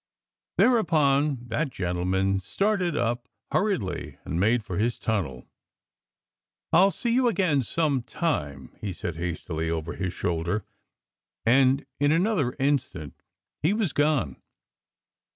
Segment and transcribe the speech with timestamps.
[0.57, 5.47] Thereupon that gentleman started up hurriedly and made for his tunnel.
[6.73, 10.65] "I'll see you again sometime," he said hastily over his shoulder.
[11.45, 13.21] And in another instant
[13.61, 14.41] he was gone.